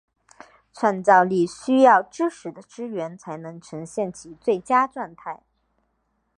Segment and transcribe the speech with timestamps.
[0.73, 5.43] 创造力需要知识的支援才能呈现其最佳状态。